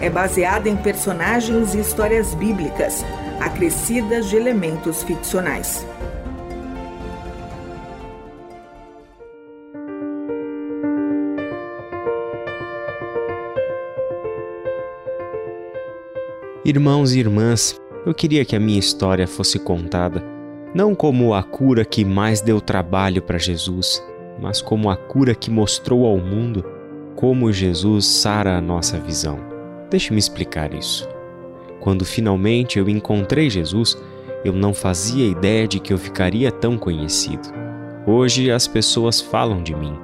é 0.00 0.08
baseada 0.08 0.68
em 0.68 0.76
personagens 0.76 1.74
e 1.74 1.80
histórias 1.80 2.34
bíblicas, 2.34 3.04
acrescidas 3.40 4.28
de 4.28 4.36
elementos 4.36 5.02
ficcionais. 5.02 5.86
Irmãos 16.64 17.12
e 17.12 17.18
irmãs, 17.18 17.76
eu 18.06 18.14
queria 18.14 18.44
que 18.44 18.54
a 18.54 18.60
minha 18.60 18.78
história 18.78 19.26
fosse 19.26 19.58
contada 19.58 20.22
não 20.74 20.94
como 20.94 21.34
a 21.34 21.42
cura 21.42 21.84
que 21.84 22.04
mais 22.04 22.40
deu 22.40 22.60
trabalho 22.60 23.20
para 23.20 23.38
Jesus, 23.38 24.02
mas 24.40 24.62
como 24.62 24.88
a 24.88 24.96
cura 24.96 25.34
que 25.34 25.50
mostrou 25.50 26.06
ao 26.06 26.18
mundo 26.18 26.64
como 27.16 27.52
Jesus 27.52 28.06
sara 28.06 28.56
a 28.56 28.60
nossa 28.60 28.98
visão. 28.98 29.59
Deixe-me 29.90 30.18
explicar 30.18 30.72
isso. 30.72 31.08
Quando 31.80 32.04
finalmente 32.04 32.78
eu 32.78 32.88
encontrei 32.88 33.50
Jesus, 33.50 33.98
eu 34.44 34.52
não 34.52 34.72
fazia 34.72 35.26
ideia 35.26 35.66
de 35.66 35.80
que 35.80 35.92
eu 35.92 35.98
ficaria 35.98 36.52
tão 36.52 36.78
conhecido. 36.78 37.48
Hoje 38.06 38.50
as 38.50 38.66
pessoas 38.66 39.20
falam 39.20 39.62
de 39.62 39.74
mim, 39.74 39.98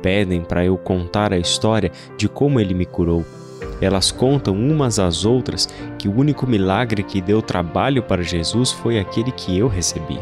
pedem 0.00 0.42
para 0.42 0.64
eu 0.64 0.78
contar 0.78 1.32
a 1.32 1.38
história 1.38 1.90
de 2.16 2.28
como 2.28 2.60
ele 2.60 2.74
me 2.74 2.86
curou 2.86 3.24
elas 3.82 4.12
contam 4.12 4.54
umas 4.54 5.00
às 5.00 5.24
outras 5.24 5.68
que 5.98 6.08
o 6.08 6.16
único 6.16 6.46
milagre 6.46 7.02
que 7.02 7.20
deu 7.20 7.42
trabalho 7.42 8.00
para 8.00 8.22
Jesus 8.22 8.70
foi 8.70 8.98
aquele 8.98 9.32
que 9.32 9.58
eu 9.58 9.66
recebi. 9.66 10.20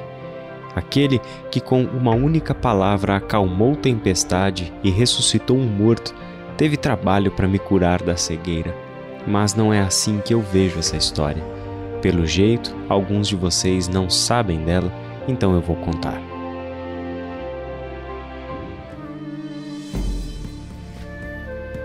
Aquele 0.74 1.20
que, 1.50 1.60
com 1.60 1.84
uma 1.84 2.14
única 2.14 2.54
palavra, 2.54 3.16
acalmou 3.16 3.76
tempestade 3.76 4.72
e 4.82 4.90
ressuscitou 4.90 5.58
um 5.58 5.66
morto, 5.66 6.14
teve 6.56 6.76
trabalho 6.76 7.30
para 7.30 7.46
me 7.46 7.58
curar 7.58 8.02
da 8.02 8.16
cegueira. 8.16 8.74
Mas 9.26 9.54
não 9.54 9.72
é 9.72 9.80
assim 9.80 10.20
que 10.24 10.34
eu 10.34 10.40
vejo 10.40 10.78
essa 10.78 10.96
história. 10.96 11.42
Pelo 12.00 12.26
jeito, 12.26 12.74
alguns 12.88 13.28
de 13.28 13.36
vocês 13.36 13.86
não 13.86 14.08
sabem 14.08 14.64
dela, 14.64 14.90
então 15.28 15.54
eu 15.54 15.60
vou 15.60 15.76
contar. 15.76 16.20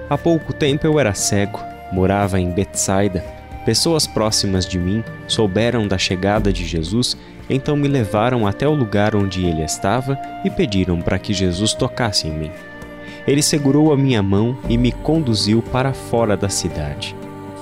Há 0.10 0.18
pouco 0.18 0.54
tempo 0.54 0.86
eu 0.86 1.00
era 1.00 1.14
cego, 1.14 1.60
morava 1.92 2.40
em 2.40 2.52
Betsaida. 2.52 3.26
Pessoas 3.66 4.06
próximas 4.06 4.66
de 4.68 4.78
mim 4.78 5.04
souberam 5.28 5.88
da 5.88 5.98
chegada 5.98 6.54
de 6.54 6.64
Jesus, 6.64 7.18
então 7.50 7.76
me 7.76 7.88
levaram 7.88 8.46
até 8.46 8.68
o 8.68 8.74
lugar 8.74 9.16
onde 9.16 9.44
ele 9.44 9.64
estava 9.64 10.18
e 10.44 10.50
pediram 10.50 11.02
para 11.02 11.18
que 11.18 11.34
Jesus 11.34 11.74
tocasse 11.74 12.28
em 12.28 12.32
mim. 12.32 12.52
Ele 13.28 13.42
segurou 13.42 13.92
a 13.92 13.98
minha 13.98 14.22
mão 14.22 14.56
e 14.70 14.78
me 14.78 14.92
conduziu 14.92 15.64
para 15.64 15.92
fora 15.92 16.38
da 16.38 16.50
cidade. 16.50 17.16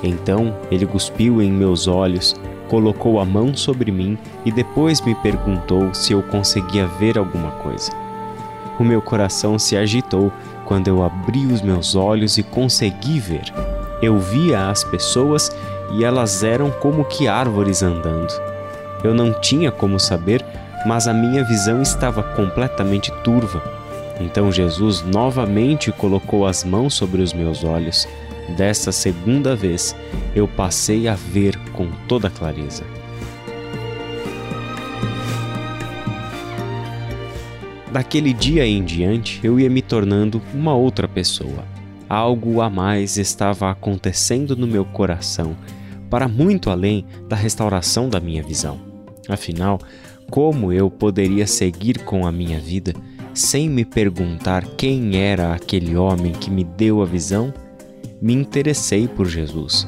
Então 0.03 0.53
ele 0.69 0.85
cuspiu 0.85 1.41
em 1.41 1.49
meus 1.51 1.87
olhos, 1.87 2.35
colocou 2.69 3.19
a 3.19 3.25
mão 3.25 3.55
sobre 3.55 3.91
mim 3.91 4.17
e 4.45 4.51
depois 4.51 4.99
me 5.01 5.15
perguntou 5.15 5.93
se 5.93 6.11
eu 6.11 6.21
conseguia 6.21 6.85
ver 6.85 7.17
alguma 7.17 7.52
coisa. 7.52 7.91
O 8.80 8.83
meu 8.83 9.02
coração 9.02 9.58
se 9.58 9.77
agitou 9.77 10.31
quando 10.65 10.87
eu 10.87 11.03
abri 11.03 11.45
os 11.45 11.61
meus 11.61 11.95
olhos 11.95 12.37
e 12.37 12.43
consegui 12.43 13.19
ver. 13.19 13.43
Eu 14.02 14.19
via 14.19 14.69
as 14.69 14.83
pessoas 14.83 15.55
e 15.92 16.03
elas 16.03 16.43
eram 16.43 16.71
como 16.71 17.05
que 17.05 17.27
árvores 17.27 17.83
andando. 17.83 18.33
Eu 19.03 19.13
não 19.13 19.31
tinha 19.33 19.71
como 19.71 19.99
saber, 19.99 20.43
mas 20.86 21.08
a 21.08 21.13
minha 21.13 21.43
visão 21.43 21.81
estava 21.81 22.23
completamente 22.23 23.11
turva. 23.23 23.61
Então 24.19 24.52
Jesus 24.52 25.03
novamente 25.03 25.92
colocou 25.92 26.45
as 26.45 26.63
mãos 26.63 26.93
sobre 26.93 27.21
os 27.21 27.33
meus 27.33 27.63
olhos. 27.63 28.08
Desta 28.49 28.92
segunda 28.92 29.55
vez, 29.55 29.95
eu 30.36 30.48
passei 30.48 31.08
a 31.08 31.15
ver 31.15 31.58
com 31.71 31.89
toda 32.08 32.30
clareza. 32.30 32.83
Daquele 37.92 38.33
dia 38.33 38.65
em 38.65 38.83
diante, 38.83 39.39
eu 39.43 39.59
ia 39.59 39.70
me 39.70 39.81
tornando 39.81 40.42
uma 40.54 40.73
outra 40.73 41.08
pessoa. 41.08 41.64
Algo 42.09 42.59
a 42.59 42.70
mais 42.70 43.17
estava 43.17 43.70
acontecendo 43.70 44.55
no 44.55 44.67
meu 44.67 44.83
coração, 44.83 45.55
para 46.10 46.27
muito 46.27 46.70
além 46.70 47.05
da 47.30 47.36
restauração 47.36 48.10
da 48.10 48.20
minha 48.20 48.43
visão. 48.43 48.80
Afinal, 49.30 49.80
como 50.30 50.73
eu 50.73 50.89
poderia 50.89 51.45
seguir 51.45 51.99
com 51.99 52.25
a 52.25 52.31
minha 52.31 52.60
vida 52.60 52.93
sem 53.33 53.70
me 53.70 53.86
perguntar 53.86 54.65
quem 54.75 55.15
era 55.17 55.54
aquele 55.54 55.95
homem 55.95 56.31
que 56.31 56.49
me 56.49 56.64
deu 56.64 57.02
a 57.02 57.05
visão? 57.05 57.54
Me 58.23 58.32
interessei 58.32 59.06
por 59.06 59.28
Jesus. 59.28 59.86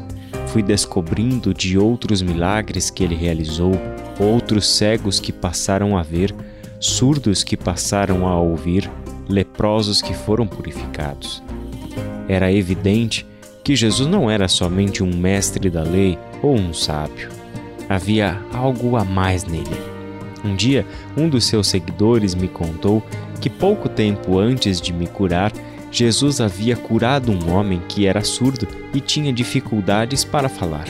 Fui 0.48 0.62
descobrindo 0.62 1.54
de 1.54 1.78
outros 1.78 2.22
milagres 2.22 2.90
que 2.90 3.02
ele 3.02 3.16
realizou, 3.16 3.72
outros 4.20 4.68
cegos 4.68 5.22
que 5.22 5.32
passaram 5.32 5.98
a 5.98 6.04
ver 6.04 6.36
surdos 6.78 7.46
que 7.46 7.56
passaram 7.56 8.28
a 8.28 8.38
ouvir, 8.38 8.92
leprosos 9.30 10.02
que 10.02 10.14
foram 10.14 10.46
purificados. 10.46 11.42
Era 12.28 12.52
evidente 12.52 13.26
que 13.64 13.74
Jesus 13.74 14.08
não 14.08 14.30
era 14.30 14.50
somente 14.50 15.02
um 15.02 15.16
mestre 15.16 15.70
da 15.70 15.84
lei 15.84 16.20
ou 16.44 16.56
um 16.56 16.74
sábio. 16.74 17.30
Havia 17.88 18.38
algo 18.54 18.98
a 18.98 19.06
mais 19.06 19.46
nele. 19.46 19.80
Um 20.44 20.58
dia, 20.58 20.86
um 21.16 21.30
dos 21.30 21.46
seus 21.46 21.68
seguidores 21.68 22.36
me 22.36 22.50
contou 22.50 23.02
que 23.40 23.50
pouco 23.50 23.88
tempo 23.88 24.38
antes 24.38 24.82
de 24.82 24.92
me 24.92 25.08
curar, 25.08 25.54
Jesus 25.96 26.42
havia 26.42 26.76
curado 26.76 27.32
um 27.32 27.54
homem 27.54 27.82
que 27.88 28.06
era 28.06 28.22
surdo 28.22 28.68
e 28.94 29.00
tinha 29.00 29.32
dificuldades 29.32 30.26
para 30.26 30.50
falar. 30.50 30.88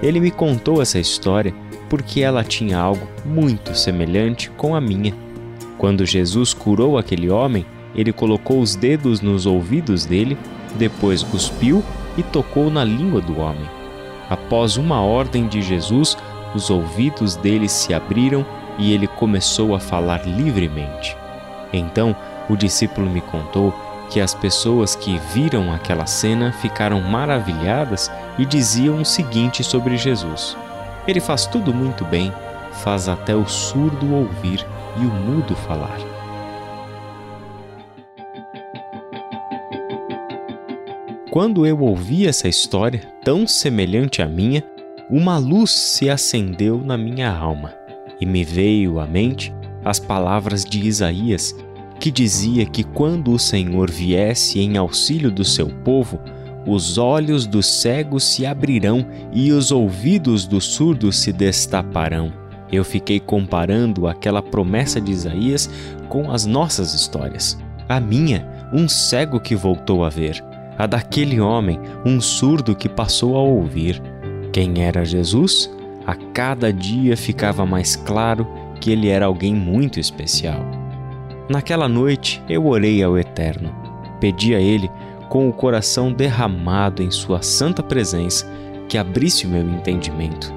Ele 0.00 0.20
me 0.20 0.30
contou 0.30 0.80
essa 0.80 1.00
história 1.00 1.52
porque 1.90 2.20
ela 2.20 2.44
tinha 2.44 2.78
algo 2.78 3.04
muito 3.24 3.76
semelhante 3.76 4.48
com 4.50 4.76
a 4.76 4.80
minha. 4.80 5.12
Quando 5.76 6.06
Jesus 6.06 6.54
curou 6.54 6.96
aquele 6.96 7.28
homem, 7.28 7.66
ele 7.96 8.12
colocou 8.12 8.60
os 8.60 8.76
dedos 8.76 9.20
nos 9.20 9.44
ouvidos 9.44 10.06
dele, 10.06 10.38
depois 10.76 11.24
cuspiu 11.24 11.82
e 12.16 12.22
tocou 12.22 12.70
na 12.70 12.84
língua 12.84 13.20
do 13.20 13.40
homem. 13.40 13.68
Após 14.30 14.76
uma 14.76 15.00
ordem 15.00 15.48
de 15.48 15.60
Jesus, 15.60 16.16
os 16.54 16.70
ouvidos 16.70 17.34
dele 17.34 17.68
se 17.68 17.92
abriram 17.92 18.46
e 18.78 18.92
ele 18.92 19.08
começou 19.08 19.74
a 19.74 19.80
falar 19.80 20.24
livremente. 20.24 21.16
Então 21.72 22.14
o 22.48 22.54
discípulo 22.54 23.10
me 23.10 23.20
contou 23.20 23.74
que 24.10 24.20
as 24.20 24.34
pessoas 24.34 24.94
que 24.94 25.18
viram 25.32 25.72
aquela 25.72 26.06
cena 26.06 26.52
ficaram 26.52 27.00
maravilhadas 27.00 28.10
e 28.38 28.44
diziam 28.44 29.00
o 29.00 29.04
seguinte 29.04 29.62
sobre 29.62 29.96
Jesus: 29.96 30.56
Ele 31.06 31.20
faz 31.20 31.46
tudo 31.46 31.72
muito 31.72 32.04
bem, 32.04 32.32
faz 32.72 33.08
até 33.08 33.34
o 33.34 33.46
surdo 33.46 34.14
ouvir 34.14 34.64
e 34.96 35.00
o 35.00 35.10
mudo 35.10 35.54
falar. 35.54 35.98
Quando 41.30 41.66
eu 41.66 41.80
ouvi 41.80 42.26
essa 42.26 42.48
história, 42.48 43.02
tão 43.22 43.46
semelhante 43.46 44.22
à 44.22 44.26
minha, 44.26 44.64
uma 45.10 45.38
luz 45.38 45.70
se 45.70 46.10
acendeu 46.10 46.78
na 46.78 46.96
minha 46.96 47.30
alma 47.30 47.74
e 48.20 48.26
me 48.26 48.42
veio 48.42 48.98
à 48.98 49.06
mente 49.06 49.54
as 49.84 49.98
palavras 49.98 50.64
de 50.64 50.86
Isaías, 50.86 51.54
que 51.98 52.10
dizia 52.10 52.64
que 52.64 52.84
quando 52.84 53.32
o 53.32 53.38
Senhor 53.38 53.90
viesse 53.90 54.60
em 54.60 54.76
auxílio 54.76 55.30
do 55.30 55.44
seu 55.44 55.68
povo, 55.68 56.20
os 56.66 56.98
olhos 56.98 57.46
dos 57.46 57.66
cegos 57.66 58.24
se 58.24 58.44
abrirão 58.44 59.06
e 59.32 59.52
os 59.52 59.72
ouvidos 59.72 60.46
dos 60.46 60.64
surdos 60.64 61.16
se 61.16 61.32
destaparão. 61.32 62.32
Eu 62.70 62.84
fiquei 62.84 63.18
comparando 63.18 64.06
aquela 64.06 64.42
promessa 64.42 65.00
de 65.00 65.10
Isaías 65.10 65.70
com 66.08 66.30
as 66.30 66.44
nossas 66.44 66.92
histórias. 66.92 67.58
A 67.88 67.98
minha, 67.98 68.46
um 68.72 68.86
cego 68.86 69.40
que 69.40 69.56
voltou 69.56 70.04
a 70.04 70.10
ver. 70.10 70.44
A 70.76 70.86
daquele 70.86 71.40
homem, 71.40 71.80
um 72.04 72.20
surdo 72.20 72.76
que 72.76 72.88
passou 72.88 73.36
a 73.36 73.40
ouvir. 73.40 74.00
Quem 74.52 74.82
era 74.82 75.04
Jesus? 75.04 75.70
A 76.06 76.14
cada 76.14 76.72
dia 76.72 77.16
ficava 77.16 77.64
mais 77.64 77.96
claro 77.96 78.46
que 78.80 78.90
ele 78.90 79.08
era 79.08 79.26
alguém 79.26 79.54
muito 79.54 79.98
especial. 79.98 80.77
Naquela 81.48 81.88
noite 81.88 82.42
eu 82.48 82.66
orei 82.66 83.02
ao 83.02 83.18
Eterno. 83.18 83.74
Pedi 84.20 84.54
a 84.54 84.60
Ele, 84.60 84.90
com 85.28 85.48
o 85.48 85.52
coração 85.52 86.12
derramado 86.12 87.02
em 87.02 87.10
Sua 87.10 87.42
santa 87.42 87.82
presença, 87.82 88.46
que 88.88 88.98
abrisse 88.98 89.46
o 89.46 89.48
meu 89.48 89.62
entendimento. 89.62 90.52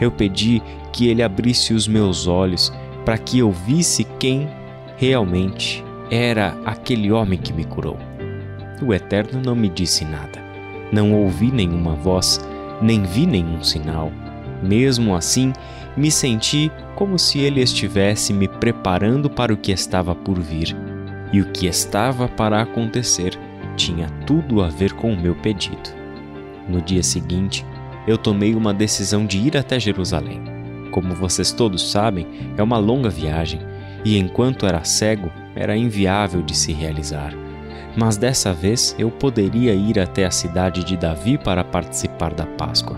Eu 0.00 0.12
pedi 0.12 0.62
que 0.92 1.08
ele 1.08 1.22
abrisse 1.22 1.74
os 1.74 1.88
meus 1.88 2.26
olhos 2.26 2.72
para 3.04 3.18
que 3.18 3.38
eu 3.40 3.50
visse 3.50 4.04
quem 4.18 4.48
realmente 4.96 5.84
era 6.10 6.56
aquele 6.64 7.10
homem 7.10 7.38
que 7.38 7.52
me 7.52 7.64
curou. 7.64 7.96
O 8.82 8.94
Eterno 8.94 9.42
não 9.44 9.56
me 9.56 9.68
disse 9.68 10.04
nada. 10.04 10.40
Não 10.92 11.12
ouvi 11.12 11.50
nenhuma 11.50 11.94
voz, 11.94 12.40
nem 12.80 13.02
vi 13.02 13.26
nenhum 13.26 13.62
sinal. 13.62 14.12
Mesmo 14.62 15.14
assim, 15.14 15.52
me 15.98 16.10
senti 16.10 16.70
como 16.94 17.18
se 17.18 17.40
ele 17.40 17.60
estivesse 17.60 18.32
me 18.32 18.46
preparando 18.46 19.28
para 19.28 19.52
o 19.52 19.56
que 19.56 19.72
estava 19.72 20.14
por 20.14 20.38
vir. 20.38 20.76
E 21.32 21.40
o 21.40 21.50
que 21.50 21.66
estava 21.66 22.28
para 22.28 22.62
acontecer 22.62 23.38
tinha 23.76 24.08
tudo 24.24 24.62
a 24.62 24.68
ver 24.68 24.92
com 24.92 25.12
o 25.12 25.20
meu 25.20 25.34
pedido. 25.34 25.90
No 26.68 26.80
dia 26.80 27.02
seguinte, 27.02 27.66
eu 28.06 28.16
tomei 28.16 28.54
uma 28.54 28.72
decisão 28.72 29.26
de 29.26 29.38
ir 29.38 29.56
até 29.56 29.78
Jerusalém. 29.78 30.42
Como 30.92 31.14
vocês 31.14 31.52
todos 31.52 31.90
sabem, 31.90 32.26
é 32.56 32.62
uma 32.62 32.78
longa 32.78 33.10
viagem 33.10 33.60
e 34.04 34.16
enquanto 34.16 34.66
era 34.66 34.84
cego, 34.84 35.30
era 35.54 35.76
inviável 35.76 36.42
de 36.42 36.56
se 36.56 36.72
realizar. 36.72 37.34
Mas 37.96 38.16
dessa 38.16 38.52
vez 38.52 38.94
eu 38.98 39.10
poderia 39.10 39.74
ir 39.74 39.98
até 39.98 40.24
a 40.24 40.30
cidade 40.30 40.84
de 40.84 40.96
Davi 40.96 41.36
para 41.36 41.64
participar 41.64 42.32
da 42.32 42.46
Páscoa. 42.46 42.96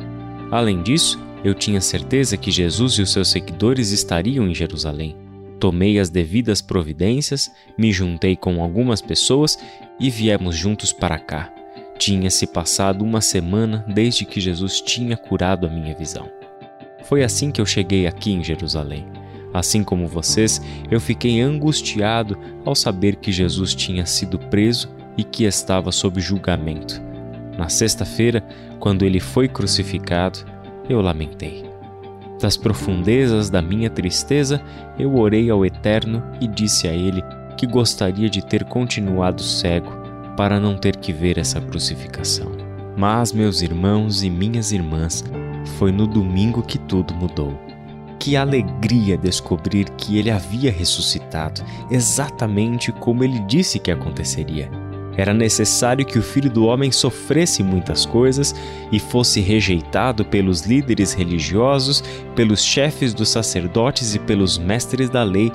Além 0.50 0.82
disso, 0.82 1.18
eu 1.42 1.54
tinha 1.54 1.80
certeza 1.80 2.36
que 2.36 2.50
Jesus 2.50 2.94
e 2.94 3.02
os 3.02 3.12
seus 3.12 3.28
seguidores 3.28 3.90
estariam 3.90 4.46
em 4.48 4.54
Jerusalém. 4.54 5.16
Tomei 5.58 5.98
as 5.98 6.08
devidas 6.08 6.60
providências, 6.60 7.50
me 7.76 7.92
juntei 7.92 8.36
com 8.36 8.62
algumas 8.62 9.00
pessoas 9.00 9.58
e 9.98 10.10
viemos 10.10 10.56
juntos 10.56 10.92
para 10.92 11.18
cá. 11.18 11.52
Tinha-se 11.98 12.46
passado 12.46 13.04
uma 13.04 13.20
semana 13.20 13.84
desde 13.86 14.24
que 14.24 14.40
Jesus 14.40 14.80
tinha 14.80 15.16
curado 15.16 15.66
a 15.66 15.70
minha 15.70 15.94
visão. 15.94 16.30
Foi 17.04 17.22
assim 17.22 17.50
que 17.50 17.60
eu 17.60 17.66
cheguei 17.66 18.06
aqui 18.06 18.32
em 18.32 18.42
Jerusalém. 18.42 19.06
Assim 19.52 19.82
como 19.82 20.06
vocês, 20.06 20.62
eu 20.90 21.00
fiquei 21.00 21.40
angustiado 21.40 22.38
ao 22.64 22.74
saber 22.74 23.16
que 23.16 23.32
Jesus 23.32 23.74
tinha 23.74 24.06
sido 24.06 24.38
preso 24.38 24.88
e 25.16 25.24
que 25.24 25.44
estava 25.44 25.90
sob 25.90 26.20
julgamento. 26.20 27.02
Na 27.58 27.68
sexta-feira, 27.68 28.42
quando 28.78 29.04
ele 29.04 29.20
foi 29.20 29.48
crucificado, 29.48 30.38
eu 30.92 31.00
lamentei. 31.00 31.64
Das 32.40 32.56
profundezas 32.56 33.50
da 33.50 33.60
minha 33.60 33.90
tristeza, 33.90 34.62
eu 34.98 35.14
orei 35.16 35.50
ao 35.50 35.64
Eterno 35.64 36.22
e 36.40 36.48
disse 36.48 36.88
a 36.88 36.92
ele 36.92 37.22
que 37.56 37.66
gostaria 37.66 38.30
de 38.30 38.44
ter 38.44 38.64
continuado 38.64 39.42
cego 39.42 39.92
para 40.36 40.58
não 40.58 40.76
ter 40.76 40.96
que 40.96 41.12
ver 41.12 41.36
essa 41.36 41.60
crucificação. 41.60 42.50
Mas, 42.96 43.32
meus 43.32 43.60
irmãos 43.60 44.22
e 44.22 44.30
minhas 44.30 44.72
irmãs, 44.72 45.22
foi 45.76 45.92
no 45.92 46.06
domingo 46.06 46.62
que 46.62 46.78
tudo 46.78 47.14
mudou. 47.14 47.52
Que 48.18 48.36
alegria 48.36 49.16
descobrir 49.16 49.88
que 49.90 50.18
ele 50.18 50.30
havia 50.30 50.70
ressuscitado, 50.70 51.62
exatamente 51.90 52.92
como 52.92 53.22
ele 53.22 53.40
disse 53.40 53.78
que 53.78 53.90
aconteceria. 53.90 54.70
Era 55.16 55.34
necessário 55.34 56.04
que 56.04 56.18
o 56.18 56.22
filho 56.22 56.50
do 56.50 56.66
homem 56.66 56.90
sofresse 56.90 57.62
muitas 57.62 58.06
coisas 58.06 58.54
e 58.92 58.98
fosse 58.98 59.40
rejeitado 59.40 60.24
pelos 60.24 60.62
líderes 60.62 61.12
religiosos, 61.12 62.02
pelos 62.34 62.62
chefes 62.62 63.12
dos 63.12 63.28
sacerdotes 63.28 64.14
e 64.14 64.18
pelos 64.18 64.56
mestres 64.56 65.10
da 65.10 65.22
lei, 65.22 65.52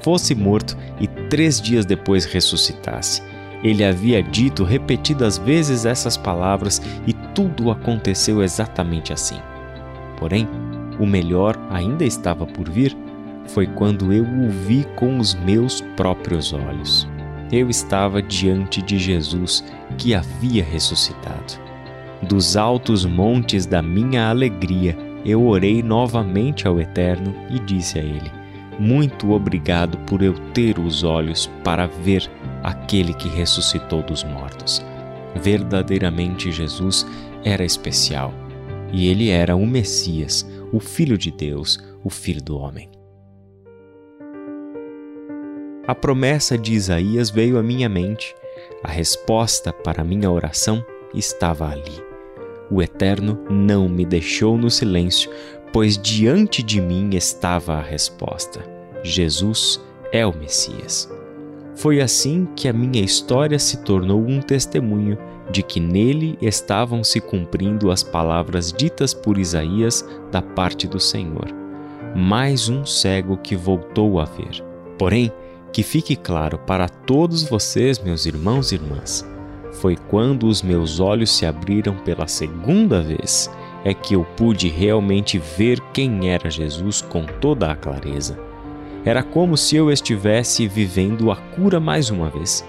fosse 0.00 0.34
morto 0.34 0.76
e 1.00 1.06
três 1.06 1.60
dias 1.60 1.84
depois 1.84 2.24
ressuscitasse. 2.24 3.22
Ele 3.62 3.84
havia 3.84 4.22
dito 4.22 4.64
repetidas 4.64 5.38
vezes 5.38 5.84
essas 5.84 6.16
palavras 6.16 6.82
e 7.06 7.12
tudo 7.12 7.70
aconteceu 7.70 8.42
exatamente 8.42 9.12
assim. 9.12 9.38
Porém, 10.18 10.48
o 10.98 11.06
melhor 11.06 11.56
ainda 11.70 12.04
estava 12.04 12.46
por 12.46 12.68
vir, 12.68 12.96
foi 13.46 13.66
quando 13.66 14.12
eu 14.12 14.24
o 14.24 14.48
vi 14.48 14.86
com 14.96 15.18
os 15.18 15.34
meus 15.34 15.80
próprios 15.96 16.52
olhos. 16.52 17.11
Eu 17.52 17.68
estava 17.68 18.22
diante 18.22 18.80
de 18.80 18.98
Jesus 18.98 19.62
que 19.98 20.14
havia 20.14 20.64
ressuscitado. 20.64 21.60
Dos 22.22 22.56
altos 22.56 23.04
montes 23.04 23.66
da 23.66 23.82
minha 23.82 24.30
alegria, 24.30 24.96
eu 25.22 25.46
orei 25.46 25.82
novamente 25.82 26.66
ao 26.66 26.80
Eterno 26.80 27.34
e 27.50 27.58
disse 27.58 27.98
a 27.98 28.02
ele: 28.02 28.32
Muito 28.78 29.32
obrigado 29.32 29.98
por 30.06 30.22
eu 30.22 30.32
ter 30.54 30.78
os 30.78 31.04
olhos 31.04 31.50
para 31.62 31.86
ver 31.86 32.26
aquele 32.62 33.12
que 33.12 33.28
ressuscitou 33.28 34.02
dos 34.02 34.24
mortos. 34.24 34.82
Verdadeiramente 35.34 36.50
Jesus 36.50 37.06
era 37.44 37.64
especial 37.64 38.32
e 38.92 39.08
ele 39.08 39.28
era 39.28 39.56
o 39.56 39.66
Messias, 39.66 40.48
o 40.72 40.80
Filho 40.80 41.18
de 41.18 41.30
Deus, 41.30 41.78
o 42.02 42.08
Filho 42.08 42.42
do 42.42 42.56
Homem. 42.56 42.91
A 45.92 45.94
promessa 45.94 46.56
de 46.56 46.72
Isaías 46.72 47.28
veio 47.28 47.58
à 47.58 47.62
minha 47.62 47.86
mente. 47.86 48.34
A 48.82 48.90
resposta 48.90 49.74
para 49.74 50.02
minha 50.02 50.30
oração 50.30 50.82
estava 51.12 51.68
ali. 51.68 52.02
O 52.70 52.80
Eterno 52.80 53.38
não 53.50 53.90
me 53.90 54.06
deixou 54.06 54.56
no 54.56 54.70
silêncio, 54.70 55.30
pois 55.70 55.98
diante 55.98 56.62
de 56.62 56.80
mim 56.80 57.10
estava 57.12 57.74
a 57.74 57.82
resposta. 57.82 58.64
Jesus 59.04 59.84
é 60.10 60.26
o 60.26 60.34
Messias. 60.34 61.10
Foi 61.74 62.00
assim 62.00 62.48
que 62.56 62.70
a 62.70 62.72
minha 62.72 63.04
história 63.04 63.58
se 63.58 63.82
tornou 63.82 64.26
um 64.26 64.40
testemunho 64.40 65.18
de 65.50 65.62
que 65.62 65.78
nele 65.78 66.38
estavam 66.40 67.04
se 67.04 67.20
cumprindo 67.20 67.90
as 67.90 68.02
palavras 68.02 68.72
ditas 68.72 69.12
por 69.12 69.36
Isaías 69.36 70.02
da 70.30 70.40
parte 70.40 70.88
do 70.88 70.98
Senhor. 70.98 71.52
Mais 72.16 72.70
um 72.70 72.82
cego 72.86 73.36
que 73.36 73.54
voltou 73.54 74.18
a 74.18 74.24
ver. 74.24 74.64
Porém, 74.96 75.30
que 75.72 75.82
fique 75.82 76.14
claro 76.14 76.58
para 76.58 76.88
todos 76.88 77.42
vocês, 77.44 77.98
meus 77.98 78.26
irmãos 78.26 78.70
e 78.70 78.74
irmãs, 78.74 79.26
foi 79.80 79.96
quando 79.96 80.46
os 80.46 80.62
meus 80.62 81.00
olhos 81.00 81.30
se 81.34 81.46
abriram 81.46 81.96
pela 81.96 82.28
segunda 82.28 83.00
vez 83.00 83.50
é 83.84 83.92
que 83.92 84.14
eu 84.14 84.24
pude 84.36 84.68
realmente 84.68 85.38
ver 85.38 85.80
quem 85.92 86.30
era 86.30 86.50
Jesus 86.50 87.00
com 87.00 87.24
toda 87.24 87.70
a 87.70 87.74
clareza. 87.74 88.38
Era 89.04 89.22
como 89.22 89.56
se 89.56 89.74
eu 89.74 89.90
estivesse 89.90 90.68
vivendo 90.68 91.32
a 91.32 91.36
cura 91.36 91.80
mais 91.80 92.10
uma 92.10 92.30
vez. 92.30 92.64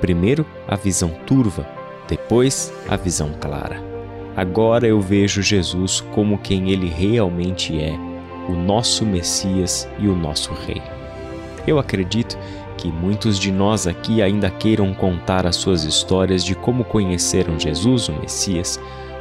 Primeiro, 0.00 0.44
a 0.66 0.74
visão 0.74 1.10
turva, 1.24 1.68
depois, 2.08 2.72
a 2.88 2.96
visão 2.96 3.30
clara. 3.40 3.80
Agora 4.36 4.86
eu 4.86 5.00
vejo 5.00 5.40
Jesus 5.40 6.00
como 6.12 6.38
quem 6.38 6.70
ele 6.70 6.88
realmente 6.88 7.78
é, 7.80 7.96
o 8.48 8.52
nosso 8.52 9.06
Messias 9.06 9.88
e 10.00 10.08
o 10.08 10.16
nosso 10.16 10.52
Rei. 10.52 10.95
Eu 11.66 11.78
acredito 11.78 12.38
que 12.76 12.88
muitos 12.88 13.38
de 13.38 13.50
nós 13.50 13.86
aqui 13.86 14.22
ainda 14.22 14.50
queiram 14.50 14.92
contar 14.94 15.46
as 15.46 15.56
suas 15.56 15.84
histórias 15.84 16.44
de 16.44 16.54
como 16.54 16.84
conheceram 16.84 17.58
Jesus, 17.58 18.08
o 18.08 18.12
Messias. 18.12 18.80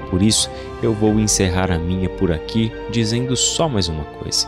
Por 0.09 0.21
isso, 0.21 0.49
eu 0.83 0.93
vou 0.93 1.19
encerrar 1.19 1.71
a 1.71 1.79
minha 1.79 2.09
por 2.09 2.31
aqui 2.31 2.71
dizendo 2.91 3.35
só 3.35 3.67
mais 3.67 3.87
uma 3.87 4.03
coisa. 4.03 4.47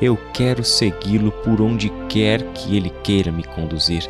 Eu 0.00 0.18
quero 0.32 0.62
segui-lo 0.62 1.32
por 1.32 1.60
onde 1.60 1.90
quer 2.08 2.42
que 2.52 2.76
ele 2.76 2.90
queira 3.02 3.32
me 3.32 3.42
conduzir. 3.42 4.08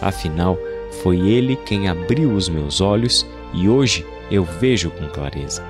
Afinal, 0.00 0.58
foi 1.02 1.18
ele 1.28 1.56
quem 1.56 1.88
abriu 1.88 2.32
os 2.32 2.48
meus 2.48 2.80
olhos 2.80 3.26
e 3.52 3.68
hoje 3.68 4.06
eu 4.30 4.44
vejo 4.44 4.90
com 4.90 5.08
clareza. 5.08 5.64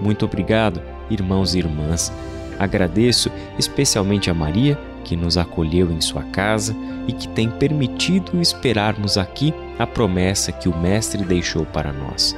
Muito 0.00 0.24
obrigado, 0.24 0.80
irmãos 1.10 1.54
e 1.54 1.58
irmãs. 1.58 2.12
Agradeço 2.58 3.30
especialmente 3.58 4.30
a 4.30 4.34
Maria, 4.34 4.78
que 5.04 5.14
nos 5.14 5.36
acolheu 5.36 5.92
em 5.92 6.00
sua 6.00 6.22
casa 6.24 6.74
e 7.06 7.12
que 7.12 7.28
tem 7.28 7.48
permitido 7.48 8.40
esperarmos 8.40 9.16
aqui 9.16 9.54
a 9.78 9.86
promessa 9.86 10.50
que 10.50 10.68
o 10.68 10.76
Mestre 10.76 11.22
deixou 11.24 11.64
para 11.66 11.92
nós. 11.92 12.34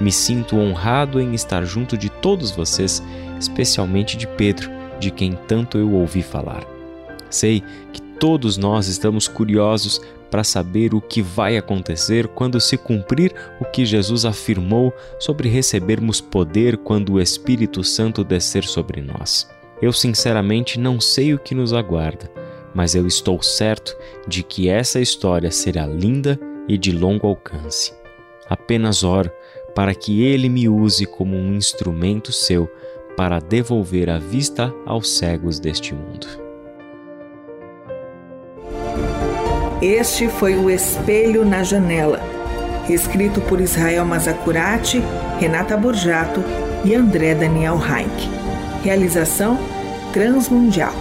Me 0.00 0.10
sinto 0.10 0.56
honrado 0.56 1.20
em 1.20 1.34
estar 1.34 1.64
junto 1.64 1.96
de 1.96 2.08
todos 2.08 2.50
vocês, 2.50 3.02
especialmente 3.38 4.16
de 4.16 4.26
Pedro 4.26 4.70
de 4.98 5.10
quem 5.10 5.32
tanto 5.46 5.76
eu 5.76 5.92
ouvi 5.92 6.22
falar. 6.22 6.64
Sei 7.28 7.62
que 7.92 8.00
todos 8.00 8.56
nós 8.56 8.86
estamos 8.86 9.26
curiosos 9.28 10.00
para 10.30 10.42
saber 10.42 10.94
o 10.94 11.00
que 11.00 11.22
vai 11.22 11.56
acontecer 11.56 12.26
quando 12.28 12.60
se 12.60 12.76
cumprir 12.76 13.32
o 13.60 13.64
que 13.64 13.84
Jesus 13.84 14.24
afirmou 14.24 14.92
sobre 15.18 15.48
recebermos 15.48 16.20
poder 16.20 16.78
quando 16.78 17.14
o 17.14 17.20
Espírito 17.20 17.84
Santo 17.84 18.24
descer 18.24 18.64
sobre 18.64 19.00
nós. 19.00 19.48
Eu 19.82 19.92
sinceramente 19.92 20.78
não 20.78 21.00
sei 21.00 21.34
o 21.34 21.38
que 21.38 21.54
nos 21.54 21.72
aguarda, 21.72 22.30
mas 22.74 22.94
eu 22.94 23.06
estou 23.06 23.42
certo 23.42 23.96
de 24.26 24.42
que 24.42 24.68
essa 24.68 25.00
história 25.00 25.50
será 25.50 25.86
linda 25.86 26.38
e 26.68 26.78
de 26.78 26.92
longo 26.92 27.26
alcance. 27.26 27.92
Apenas 28.48 29.02
oro 29.02 29.30
para 29.74 29.94
que 29.94 30.22
Ele 30.22 30.48
me 30.48 30.68
use 30.68 31.06
como 31.06 31.36
um 31.36 31.54
instrumento 31.54 32.32
seu 32.32 32.70
para 33.16 33.38
devolver 33.38 34.10
a 34.10 34.18
vista 34.18 34.74
aos 34.86 35.16
cegos 35.16 35.58
deste 35.58 35.94
mundo. 35.94 36.26
Este 39.80 40.28
foi 40.28 40.56
o 40.56 40.70
Espelho 40.70 41.44
na 41.44 41.62
Janela, 41.62 42.20
escrito 42.88 43.40
por 43.42 43.60
Israel 43.60 44.04
Mazacurati, 44.04 45.02
Renata 45.38 45.76
Borjato 45.76 46.42
e 46.84 46.94
André 46.94 47.34
Daniel 47.34 47.76
Heinck. 47.76 48.43
Realização 48.84 49.58
Transmundial. 50.12 50.92